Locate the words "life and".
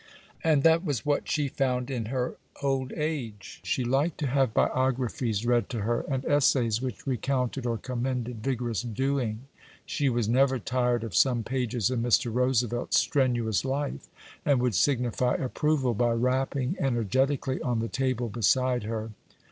13.63-14.59